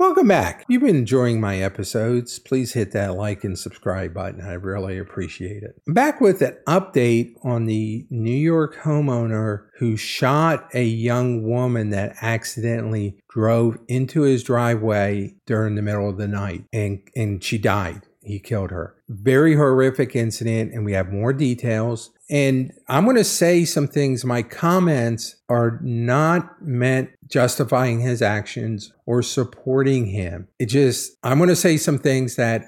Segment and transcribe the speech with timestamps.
[0.00, 0.62] Welcome back.
[0.62, 4.40] If you've been enjoying my episodes, please hit that like and subscribe button.
[4.40, 5.78] I really appreciate it.
[5.86, 11.90] I'm back with an update on the New York homeowner who shot a young woman
[11.90, 17.58] that accidentally drove into his driveway during the middle of the night and, and she
[17.58, 18.06] died.
[18.22, 18.96] He killed her.
[19.08, 22.10] Very horrific incident, and we have more details.
[22.28, 24.24] And I'm going to say some things.
[24.24, 30.48] My comments are not meant justifying his actions or supporting him.
[30.58, 32.64] It just, I'm going to say some things that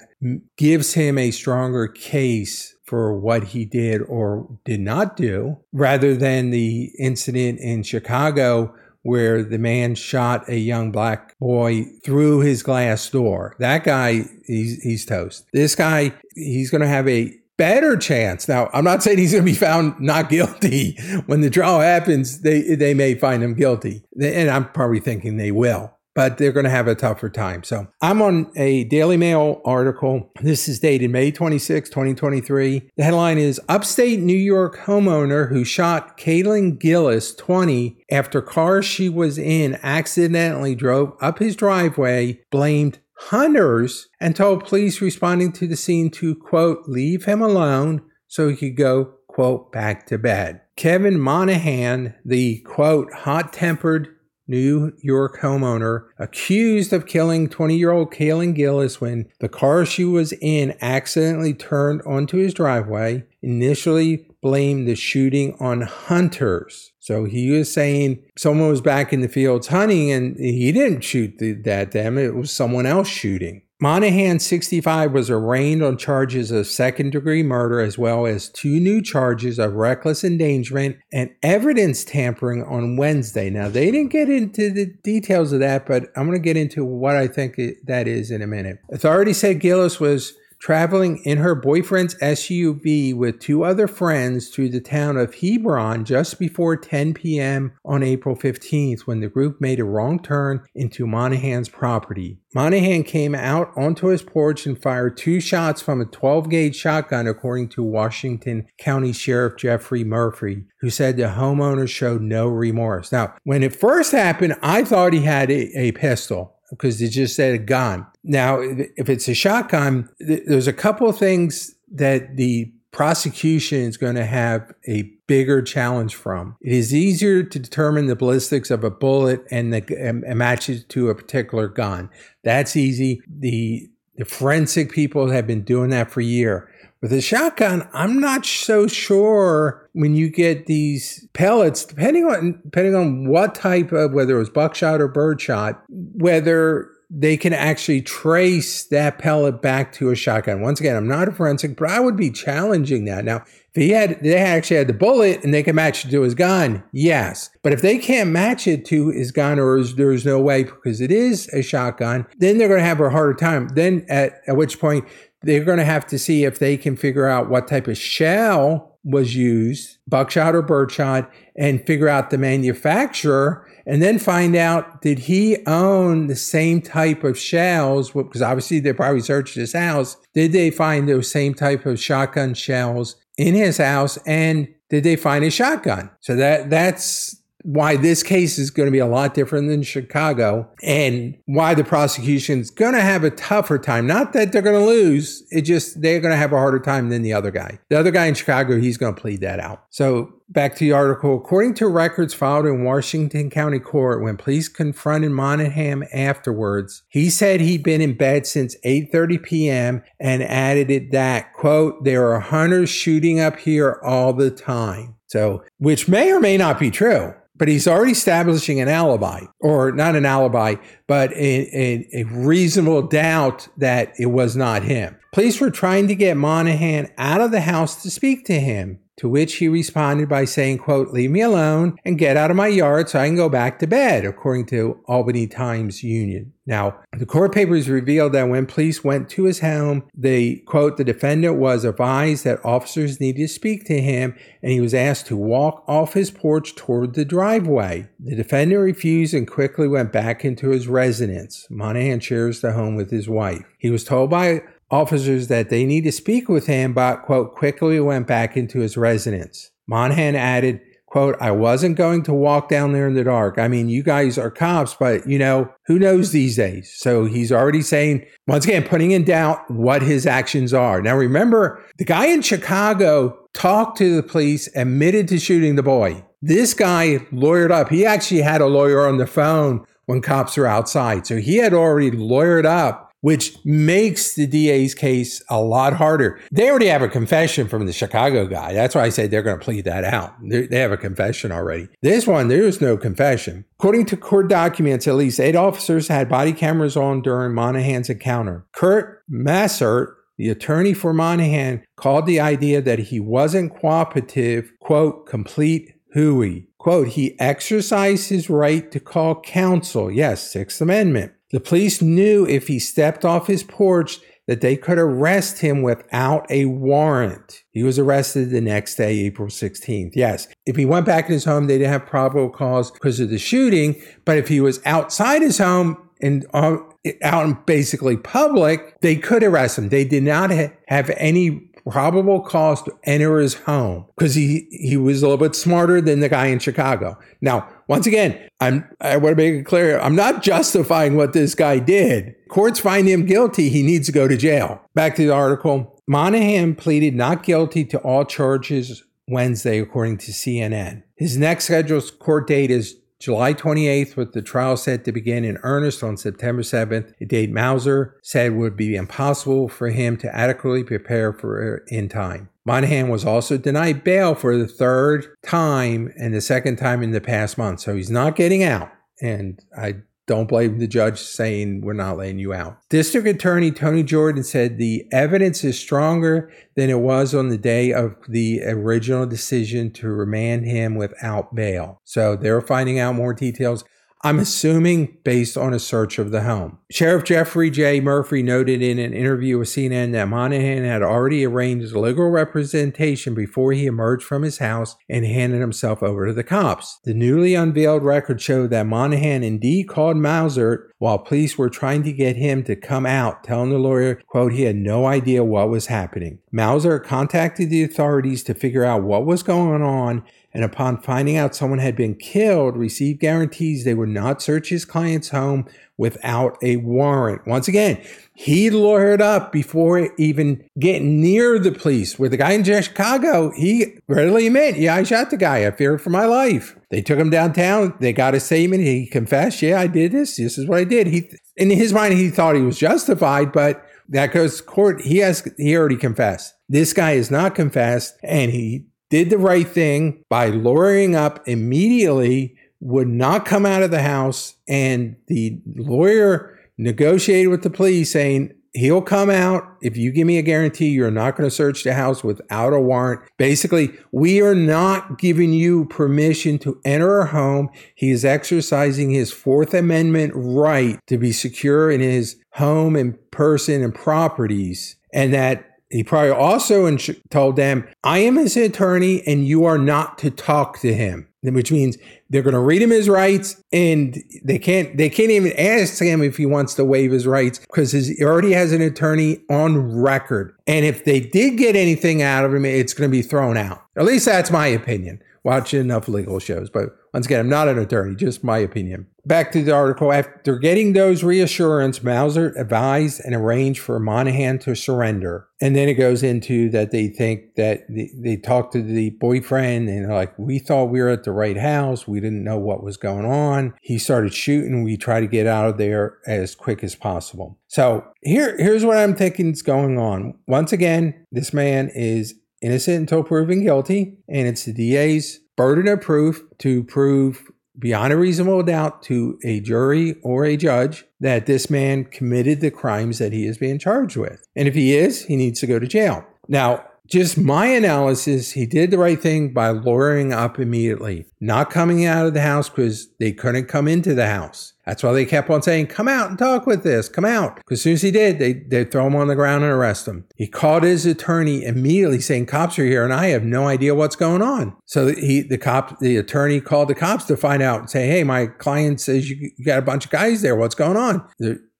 [0.57, 6.49] gives him a stronger case for what he did or did not do rather than
[6.49, 13.09] the incident in Chicago where the man shot a young black boy through his glass
[13.09, 13.55] door.
[13.59, 15.45] That guy, he's, he's toast.
[15.53, 18.47] This guy, he's going to have a better chance.
[18.47, 20.97] Now, I'm not saying he's going to be found not guilty.
[21.25, 24.03] When the trial happens, they, they may find him guilty.
[24.19, 27.63] And I'm probably thinking they will but they're going to have a tougher time.
[27.63, 30.31] So I'm on a Daily Mail article.
[30.41, 32.89] This is dated May 26, 2023.
[32.95, 39.09] The headline is Upstate New York homeowner who shot Kaylin Gillis, 20, after car she
[39.09, 45.77] was in accidentally drove up his driveway, blamed hunters and told police responding to the
[45.77, 50.61] scene to, quote, leave him alone so he could go, quote, back to bed.
[50.75, 54.09] Kevin Monahan, the, quote, hot tempered
[54.47, 60.03] New York homeowner accused of killing 20 year old Kaylin Gillis when the car she
[60.03, 66.91] was in accidentally turned onto his driveway, initially blamed the shooting on hunters.
[66.99, 71.37] So he was saying someone was back in the fields hunting and he didn't shoot
[71.37, 73.61] the, that them, it was someone else shooting.
[73.83, 79.01] Monahan, 65, was arraigned on charges of second degree murder as well as two new
[79.01, 83.49] charges of reckless endangerment and evidence tampering on Wednesday.
[83.49, 86.85] Now, they didn't get into the details of that, but I'm going to get into
[86.85, 88.79] what I think that is in a minute.
[88.89, 94.79] Authorities said Gillis was traveling in her boyfriend's SUV with two other friends through the
[94.79, 97.73] town of Hebron just before 10 p.m.
[97.83, 102.39] on April 15th when the group made a wrong turn into Monahan's property.
[102.55, 107.27] Monahan came out onto his porch and fired two shots from a 12 gauge shotgun,
[107.27, 113.11] according to Washington County Sheriff Jeffrey Murphy, who said the homeowner showed no remorse.
[113.11, 117.35] Now, when it first happened, I thought he had a, a pistol because it just
[117.35, 118.05] said a gun.
[118.23, 124.15] Now, if it's a shotgun, there's a couple of things that the prosecution is going
[124.15, 126.55] to have a bigger challenge from.
[126.61, 130.87] It is easier to determine the ballistics of a bullet and, the, and match it
[130.89, 132.09] to a particular gun.
[132.43, 133.21] That's easy.
[133.27, 136.69] The, the forensic people have been doing that for a year.
[137.03, 142.95] With a shotgun, I'm not so sure when you get these pellets, depending on depending
[142.95, 148.85] on what type of whether it was buckshot or birdshot, whether they can actually trace
[148.85, 150.61] that pellet back to a shotgun.
[150.61, 153.25] Once again, I'm not a forensic, but I would be challenging that.
[153.25, 153.43] Now,
[153.75, 156.35] if he had, they actually had the bullet and they can match it to his
[156.35, 157.49] gun, yes.
[157.63, 161.11] But if they can't match it to his gun or there's no way because it
[161.11, 163.67] is a shotgun, then they're going to have a harder time.
[163.69, 165.05] Then at, at which point
[165.43, 168.97] they're going to have to see if they can figure out what type of shell
[169.03, 175.19] was used, buckshot or birdshot, and figure out the manufacturer and then find out did
[175.19, 180.53] he own the same type of shells because obviously they probably searched his house did
[180.53, 185.43] they find those same type of shotgun shells in his house and did they find
[185.43, 186.11] a shotgun?
[186.19, 190.69] So that that's why this case is going to be a lot different than Chicago
[190.83, 194.05] and why the prosecution is going to have a tougher time.
[194.05, 197.09] Not that they're going to lose, it just they're going to have a harder time
[197.09, 197.79] than the other guy.
[197.89, 199.85] The other guy in Chicago, he's going to plead that out.
[199.89, 201.37] So back to the article.
[201.37, 207.61] According to records filed in Washington County Court, when police confronted Monahan afterwards, he said
[207.61, 210.03] he'd been in bed since 8:30 p.m.
[210.19, 215.15] and added it that quote, there are hunters shooting up here all the time.
[215.27, 219.91] So, which may or may not be true but he's already establishing an alibi, or
[219.91, 220.75] not an alibi,
[221.07, 225.15] but a, a, a, reasonable doubt that it was not him.
[225.31, 228.99] Police were trying to get Monahan out of the house to speak to him.
[229.17, 232.67] To which he responded by saying, quote, leave me alone and get out of my
[232.67, 236.53] yard so I can go back to bed, according to Albany Times Union.
[236.65, 241.03] Now, the court papers revealed that when police went to his home, they quote, the
[241.03, 245.35] defendant was advised that officers needed to speak to him and he was asked to
[245.35, 248.07] walk off his porch toward the driveway.
[248.17, 251.67] The defendant refused and quickly went back into his residence.
[251.69, 253.65] Monahan shares the home with his wife.
[253.77, 254.61] He was told by
[254.93, 258.95] officers that they need to speak with him, but, quote, quickly went back into his
[258.95, 259.71] residence.
[259.87, 263.57] Monahan added, quote, I wasn't going to walk down there in the dark.
[263.57, 266.93] I mean, you guys are cops, but you know, who knows these days?
[266.95, 271.01] So he's already saying, once again, putting in doubt what his actions are.
[271.01, 276.23] Now, remember, the guy in Chicago talked to the police, admitted to shooting the boy.
[276.41, 277.89] This guy lawyered up.
[277.89, 281.25] He actually had a lawyer on the phone when cops were outside.
[281.25, 286.41] So he had already lawyered up which makes the DA's case a lot harder.
[286.51, 288.73] They already have a confession from the Chicago guy.
[288.73, 290.33] That's why I say they're going to plead that out.
[290.41, 291.87] They have a confession already.
[292.01, 293.63] This one, there is no confession.
[293.79, 298.65] According to court documents, at least eight officers had body cameras on during Monahan's encounter.
[298.73, 305.93] Kurt Mausert, the attorney for Monahan, called the idea that he wasn't cooperative, quote, complete
[306.13, 306.67] hooey.
[306.77, 310.11] Quote, he exercised his right to call counsel.
[310.11, 311.32] Yes, Sixth Amendment.
[311.53, 316.49] The police knew if he stepped off his porch that they could arrest him without
[316.49, 317.61] a warrant.
[317.71, 320.13] He was arrested the next day, April 16th.
[320.15, 323.29] Yes, if he went back in his home, they didn't have probable cause because of
[323.29, 324.01] the shooting.
[324.25, 326.77] But if he was outside his home and uh,
[327.21, 329.89] out in basically public, they could arrest him.
[329.89, 334.97] They did not ha- have any probable cause to enter his home because he, he
[334.97, 337.17] was a little bit smarter than the guy in Chicago.
[337.41, 341.55] Now, once again, I'm, I want to make it clear I'm not justifying what this
[341.55, 342.35] guy did.
[342.49, 344.81] Courts find him guilty, he needs to go to jail.
[344.93, 345.99] Back to the article.
[346.07, 351.03] Monahan pleaded not guilty to all charges Wednesday, according to CNN.
[351.15, 355.57] His next scheduled court date is July 28th, with the trial set to begin in
[355.63, 360.35] earnest on September 7th, a date Mauser said it would be impossible for him to
[360.35, 362.49] adequately prepare for uh, in time.
[362.65, 367.21] Monahan was also denied bail for the third time and the second time in the
[367.21, 368.91] past month, so he's not getting out.
[369.21, 369.95] And I
[370.25, 372.77] don't blame the judge saying we're not letting you out.
[372.89, 377.91] District Attorney Tony Jordan said the evidence is stronger than it was on the day
[377.91, 381.99] of the original decision to remand him without bail.
[382.05, 383.83] So they're finding out more details.
[384.25, 386.77] I'm assuming based on a search of the home.
[386.89, 387.99] Sheriff Jeffrey J.
[387.99, 393.73] Murphy noted in an interview with CNN that Monahan had already arranged legal representation before
[393.73, 397.01] he emerged from his house and handed himself over to the cops.
[397.03, 402.13] The newly unveiled record showed that Monahan indeed called Mauser while police were trying to
[402.13, 405.87] get him to come out, telling the lawyer, quote, he had no idea what was
[405.87, 406.39] happening.
[406.49, 410.23] Mauser contacted the authorities to figure out what was going on
[410.53, 414.85] and upon finding out someone had been killed, received guarantees they would not search his
[414.85, 415.65] client's home
[415.97, 417.45] without a warrant.
[417.47, 418.03] Once again,
[418.35, 422.17] he lawyered up before even getting near the police.
[422.17, 425.65] With the guy in Chicago, he readily admitted, yeah, I shot the guy.
[425.65, 426.75] I feared for my life.
[426.89, 427.95] They took him downtown.
[427.99, 428.83] They got a statement.
[428.83, 430.37] He confessed, yeah, I did this.
[430.37, 431.07] This is what I did.
[431.07, 435.01] He, in his mind, he thought he was justified, but that goes court.
[435.01, 436.53] He has, he already confessed.
[436.67, 442.57] This guy is not confessed and he did the right thing by lawyering up immediately,
[442.79, 444.55] would not come out of the house.
[444.67, 450.39] And the lawyer negotiated with the police saying, he'll come out if you give me
[450.39, 453.21] a guarantee you're not going to search the house without a warrant.
[453.37, 457.69] Basically, we are not giving you permission to enter our home.
[457.93, 463.83] He is exercising his Fourth Amendment right to be secure in his home and person
[463.83, 464.95] and properties.
[465.13, 466.97] And that he probably also
[467.29, 471.71] told them, I am his attorney and you are not to talk to him, which
[471.71, 471.99] means
[472.31, 476.23] they're going to read him his rights and they can't, they can't even ask him
[476.23, 480.55] if he wants to waive his rights because he already has an attorney on record.
[480.65, 483.85] And if they did get anything out of him, it's going to be thrown out.
[483.95, 485.21] At least that's my opinion.
[485.43, 489.05] Watching enough legal shows, but once again, I'm not an attorney, just my opinion.
[489.23, 490.11] Back to the article.
[490.11, 495.47] After getting those reassurance, Mauser advised and arranged for Monahan to surrender.
[495.61, 499.89] And then it goes into that they think that they, they talked to the boyfriend
[499.89, 502.07] and like, we thought we were at the right house.
[502.07, 503.75] We didn't know what was going on.
[503.81, 504.83] He started shooting.
[504.83, 507.59] We try to get out of there as quick as possible.
[507.67, 510.33] So here, here's what I'm thinking is going on.
[510.47, 516.01] Once again, this man is innocent until proven guilty, and it's the DA's burden of
[516.01, 521.69] proof to prove beyond a reasonable doubt to a jury or a judge that this
[521.69, 524.45] man committed the crimes that he is being charged with.
[524.55, 526.25] And if he is, he needs to go to jail.
[526.47, 532.05] Now, Just my analysis, he did the right thing by lawyering up immediately, not coming
[532.05, 534.73] out of the house because they couldn't come into the house.
[534.85, 537.57] That's why they kept on saying, come out and talk with this, come out.
[537.57, 540.07] Because as soon as he did, they, they'd throw him on the ground and arrest
[540.07, 540.25] him.
[540.37, 544.15] He called his attorney immediately saying, cops are here and I have no idea what's
[544.15, 544.75] going on.
[544.85, 548.23] So he, the cop, the attorney called the cops to find out and say, hey,
[548.23, 550.55] my client says you, you got a bunch of guys there.
[550.55, 551.27] What's going on?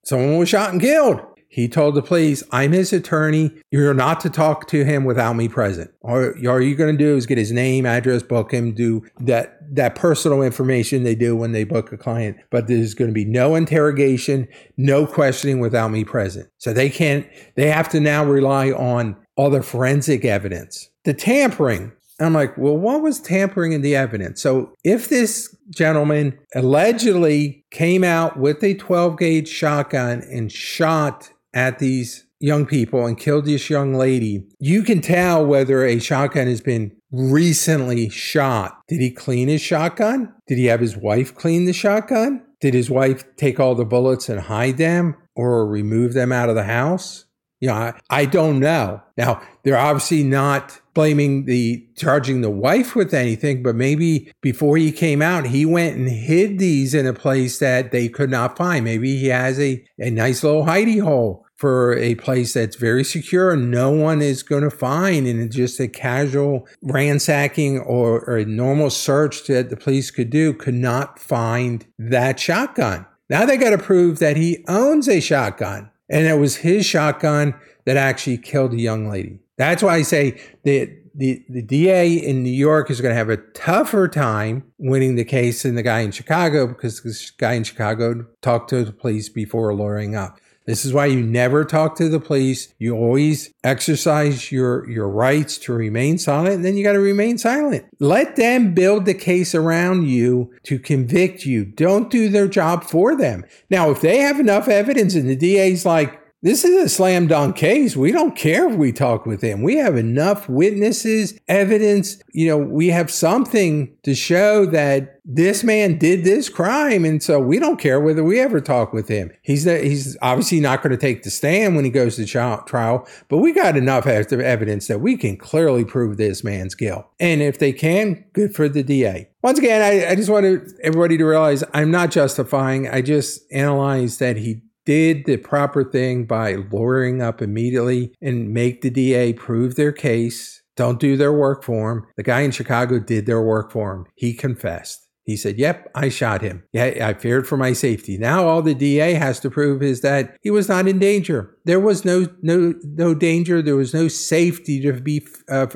[0.06, 1.22] Someone was shot and killed.
[1.54, 3.52] He told the police, I'm his attorney.
[3.70, 5.92] You're not to talk to him without me present.
[6.02, 9.60] All, all you're going to do is get his name, address, book him, do that,
[9.76, 12.38] that personal information they do when they book a client.
[12.50, 16.50] But there's going to be no interrogation, no questioning without me present.
[16.58, 20.90] So they can't, they have to now rely on the forensic evidence.
[21.04, 24.42] The tampering, I'm like, well, what was tampering in the evidence?
[24.42, 31.80] So if this gentleman allegedly came out with a 12 gauge shotgun and shot at
[31.80, 36.62] these young people and killed this young lady, you can tell whether a shotgun has
[36.62, 38.80] been recently shot.
[38.88, 40.34] Did he clean his shotgun?
[40.48, 42.44] Did he have his wife clean the shotgun?
[42.60, 46.56] Did his wife take all the bullets and hide them or remove them out of
[46.56, 47.26] the house?
[47.62, 49.02] You know, I, I don't know.
[49.16, 54.92] Now, they're obviously not blaming the charging the wife with anything, but maybe before he
[54.92, 58.84] came out, he went and hid these in a place that they could not find.
[58.84, 63.56] Maybe he has a, a nice little hidey hole for a place that's very secure
[63.56, 68.90] no one is going to find and just a casual ransacking or, or a normal
[68.90, 73.06] search that the police could do could not find that shotgun.
[73.30, 77.56] Now they got to prove that he owns a shotgun and it was his shotgun
[77.86, 79.40] that actually killed a young lady.
[79.58, 83.30] That's why I say that the, the DA in New York is going to have
[83.30, 87.64] a tougher time winning the case than the guy in Chicago because this guy in
[87.64, 90.42] Chicago talked to the police before lawyering up.
[90.66, 92.74] This is why you never talk to the police.
[92.80, 97.38] You always exercise your, your rights to remain silent, and then you got to remain
[97.38, 97.86] silent.
[98.00, 101.66] Let them build the case around you to convict you.
[101.66, 103.44] Don't do their job for them.
[103.70, 107.56] Now, if they have enough evidence and the DA's like, this is a slam dunk
[107.56, 107.96] case.
[107.96, 109.62] We don't care if we talk with him.
[109.62, 112.22] We have enough witnesses, evidence.
[112.34, 117.06] You know, we have something to show that this man did this crime.
[117.06, 119.32] And so we don't care whether we ever talk with him.
[119.42, 123.38] He's, he's obviously not going to take the stand when he goes to trial, but
[123.38, 127.06] we got enough evidence that we can clearly prove this man's guilt.
[127.22, 129.30] And if they can, good for the DA.
[129.44, 130.46] Once again, I, I just want
[130.82, 132.90] everybody to realize I'm not justifying.
[132.90, 138.82] I just analyze that he did the proper thing by lawyering up immediately and make
[138.82, 140.62] the DA prove their case.
[140.76, 142.06] Don't do their work for him.
[142.18, 144.06] The guy in Chicago did their work for him.
[144.16, 145.08] He confessed.
[145.26, 146.64] He said, Yep, I shot him.
[146.74, 148.18] Yeah, I feared for my safety.
[148.18, 151.56] Now all the DA has to prove is that he was not in danger.
[151.66, 153.62] There was no no no danger.
[153.62, 155.68] There was no safety to be uh,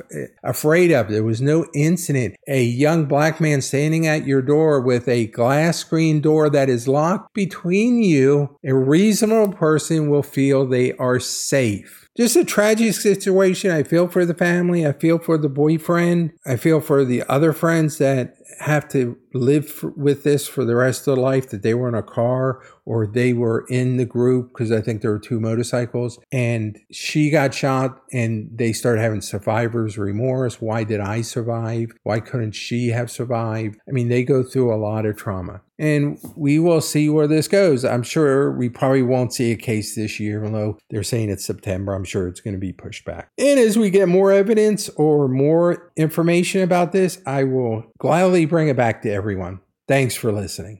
[0.43, 1.09] afraid of.
[1.09, 2.35] There was no incident.
[2.47, 6.87] A young black man standing at your door with a glass screen door that is
[6.87, 8.57] locked between you.
[8.65, 13.69] A reasonable person will feel they are safe just a tragic situation.
[13.69, 14.85] I feel for the family.
[14.85, 16.33] I feel for the boyfriend.
[16.47, 21.07] I feel for the other friends that have to live with this for the rest
[21.07, 24.47] of their life that they were in a car or they were in the group
[24.47, 29.19] because I think there were two motorcycles and she got shot and they started having
[29.19, 30.61] survivor's remorse.
[30.61, 31.91] Why did I survive?
[32.03, 33.77] Why couldn't she have survived?
[33.89, 37.49] I mean, they go through a lot of trauma and we will see where this
[37.49, 37.83] goes.
[37.83, 41.93] I'm sure we probably won't see a case this year, although they're saying it's September.
[41.93, 43.29] I'm sure it's going to be pushed back.
[43.37, 48.69] And as we get more evidence or more information about this, I will gladly bring
[48.69, 49.59] it back to everyone.
[49.89, 50.79] Thanks for listening.